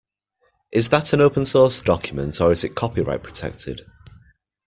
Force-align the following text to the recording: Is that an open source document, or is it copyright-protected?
Is 0.71 0.89
that 0.89 1.13
an 1.13 1.21
open 1.21 1.45
source 1.45 1.79
document, 1.79 2.41
or 2.41 2.51
is 2.51 2.63
it 2.63 2.73
copyright-protected? 2.73 3.81